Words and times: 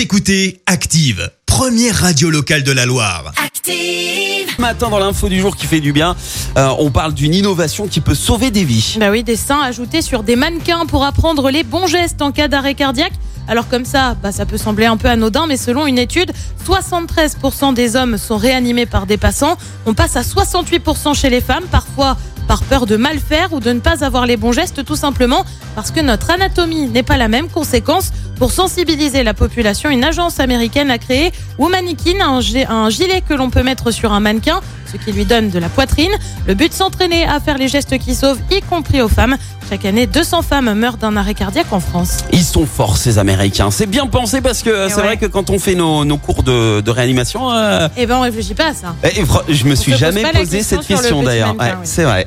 Vous 0.00 0.04
écoutez 0.04 0.62
Active, 0.64 1.30
première 1.44 1.94
radio 1.94 2.30
locale 2.30 2.62
de 2.62 2.72
la 2.72 2.86
Loire. 2.86 3.34
Active. 3.36 4.48
Matin 4.58 4.88
dans 4.88 4.98
l'info 4.98 5.28
du 5.28 5.38
jour 5.38 5.54
qui 5.54 5.66
fait 5.66 5.80
du 5.80 5.92
bien, 5.92 6.16
euh, 6.56 6.70
on 6.78 6.90
parle 6.90 7.12
d'une 7.12 7.34
innovation 7.34 7.86
qui 7.86 8.00
peut 8.00 8.14
sauver 8.14 8.50
des 8.50 8.64
vies. 8.64 8.96
Bah 8.98 9.10
oui, 9.10 9.22
des 9.22 9.36
seins 9.36 9.60
ajoutés 9.60 10.00
sur 10.00 10.22
des 10.22 10.36
mannequins 10.36 10.86
pour 10.86 11.04
apprendre 11.04 11.50
les 11.50 11.64
bons 11.64 11.86
gestes 11.86 12.22
en 12.22 12.32
cas 12.32 12.48
d'arrêt 12.48 12.72
cardiaque. 12.72 13.12
Alors 13.46 13.68
comme 13.68 13.84
ça, 13.84 14.14
bah 14.14 14.32
ça 14.32 14.46
peut 14.46 14.56
sembler 14.56 14.86
un 14.86 14.96
peu 14.96 15.08
anodin, 15.08 15.46
mais 15.46 15.58
selon 15.58 15.86
une 15.86 15.98
étude, 15.98 16.32
73% 16.66 17.74
des 17.74 17.94
hommes 17.94 18.16
sont 18.16 18.38
réanimés 18.38 18.86
par 18.86 19.04
des 19.04 19.18
passants. 19.18 19.58
On 19.84 19.92
passe 19.92 20.16
à 20.16 20.22
68% 20.22 21.14
chez 21.14 21.28
les 21.28 21.42
femmes, 21.42 21.64
parfois 21.70 22.16
par 22.50 22.64
peur 22.64 22.84
de 22.84 22.96
mal 22.96 23.20
faire 23.20 23.52
ou 23.52 23.60
de 23.60 23.70
ne 23.70 23.78
pas 23.78 24.04
avoir 24.04 24.26
les 24.26 24.36
bons 24.36 24.50
gestes, 24.50 24.84
tout 24.84 24.96
simplement 24.96 25.44
parce 25.76 25.92
que 25.92 26.00
notre 26.00 26.30
anatomie 26.30 26.88
n'est 26.88 27.04
pas 27.04 27.16
la 27.16 27.28
même. 27.28 27.46
Conséquence, 27.48 28.10
pour 28.38 28.50
sensibiliser 28.50 29.22
la 29.22 29.34
population, 29.34 29.88
une 29.88 30.02
agence 30.02 30.40
américaine 30.40 30.90
a 30.90 30.98
créé 30.98 31.30
Womanikin, 31.58 32.18
un, 32.20 32.40
un 32.68 32.90
gilet 32.90 33.20
que 33.20 33.34
l'on 33.34 33.50
peut 33.50 33.62
mettre 33.62 33.92
sur 33.92 34.12
un 34.12 34.18
mannequin, 34.18 34.62
ce 34.90 34.96
qui 34.96 35.12
lui 35.12 35.26
donne 35.26 35.50
de 35.50 35.60
la 35.60 35.68
poitrine. 35.68 36.10
Le 36.48 36.54
but, 36.54 36.72
s'entraîner 36.72 37.24
à 37.24 37.38
faire 37.38 37.56
les 37.56 37.68
gestes 37.68 37.96
qui 37.98 38.16
sauvent, 38.16 38.40
y 38.50 38.60
compris 38.62 39.00
aux 39.00 39.08
femmes. 39.08 39.36
Chaque 39.68 39.84
année, 39.84 40.08
200 40.08 40.42
femmes 40.42 40.74
meurent 40.74 40.96
d'un 40.96 41.16
arrêt 41.16 41.34
cardiaque 41.34 41.72
en 41.72 41.78
France. 41.78 42.24
Ils 42.32 42.42
sont 42.42 42.66
forts 42.66 42.96
ces 42.96 43.18
Américains. 43.18 43.70
C'est 43.70 43.86
bien 43.86 44.08
pensé 44.08 44.40
parce 44.40 44.64
que 44.64 44.88
c'est 44.88 44.96
ouais. 44.96 45.02
vrai 45.02 45.16
que 45.16 45.26
quand 45.26 45.50
on 45.50 45.60
fait 45.60 45.76
nos, 45.76 46.04
nos 46.04 46.16
cours 46.18 46.42
de, 46.42 46.80
de 46.80 46.90
réanimation, 46.90 47.52
euh, 47.52 47.86
Eh 47.96 48.06
ben, 48.06 48.16
on 48.16 48.22
réfléchit 48.22 48.54
pas 48.54 48.70
à 48.70 48.74
ça. 48.74 48.96
eh, 49.04 49.22
je 49.54 49.64
me 49.66 49.76
suis 49.76 49.94
jamais 49.96 50.24
posé 50.32 50.64
cette 50.64 50.84
question 50.84 51.22
d'ailleurs. 51.22 51.54
mannequin, 51.54 51.64
Ouais, 51.66 51.78
oui. 51.82 51.84
C'est 51.84 52.02
vrai. 52.02 52.26